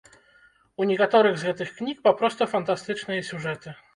[0.83, 3.69] У некаторых з гэтых кніг папросту фантастычныя сюжэты.